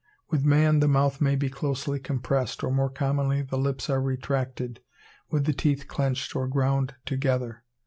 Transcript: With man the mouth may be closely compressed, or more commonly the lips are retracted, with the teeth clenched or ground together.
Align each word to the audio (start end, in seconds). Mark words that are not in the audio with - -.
With 0.31 0.43
man 0.43 0.79
the 0.79 0.87
mouth 0.87 1.21
may 1.21 1.35
be 1.35 1.47
closely 1.47 1.99
compressed, 1.99 2.63
or 2.63 2.71
more 2.71 2.89
commonly 2.89 3.43
the 3.43 3.55
lips 3.59 3.87
are 3.87 4.01
retracted, 4.01 4.79
with 5.29 5.45
the 5.45 5.53
teeth 5.53 5.87
clenched 5.87 6.35
or 6.35 6.47
ground 6.47 6.95
together. 7.05 7.63